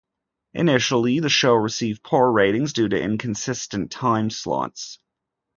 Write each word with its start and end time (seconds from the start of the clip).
Initially, 0.55 1.19
the 1.19 1.29
show 1.29 1.53
received 1.53 2.01
poor 2.01 2.31
ratings 2.31 2.73
due 2.73 2.89
to 2.89 2.99
inconsistent 2.99 3.91
time 3.91 4.31
slots. 4.31 4.97